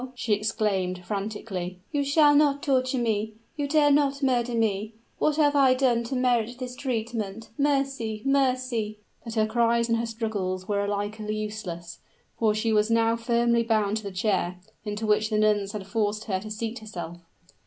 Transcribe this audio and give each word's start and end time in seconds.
she 0.15 0.33
exclaimed, 0.33 1.05
frantically; 1.05 1.77
"you 1.91 2.03
shall 2.03 2.33
not 2.33 2.63
torture 2.63 2.97
me 2.97 3.35
you 3.55 3.67
dare 3.67 3.91
not 3.91 4.23
murder 4.23 4.55
me! 4.55 4.95
What 5.19 5.35
have 5.35 5.55
I 5.55 5.75
done 5.75 6.03
to 6.05 6.15
merit 6.15 6.55
this 6.57 6.75
treatment! 6.75 7.49
Mercy! 7.55 8.23
mercy!" 8.25 8.97
But 9.23 9.35
her 9.35 9.45
cries 9.45 9.89
and 9.89 9.99
her 9.99 10.07
struggles 10.07 10.67
were 10.67 10.83
alike 10.83 11.19
useless; 11.19 11.99
for 12.39 12.55
she 12.55 12.73
was 12.73 12.89
now 12.89 13.15
firmly 13.15 13.61
bound 13.61 13.97
to 13.97 14.03
the 14.03 14.11
chair, 14.11 14.59
into 14.83 15.05
which 15.05 15.29
the 15.29 15.37
nuns 15.37 15.73
had 15.73 15.85
forced 15.85 16.23
her 16.23 16.39
to 16.39 16.49
seat 16.49 16.79
herself. 16.79 17.19